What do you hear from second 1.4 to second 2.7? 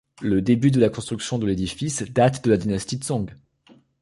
l'édifice date de la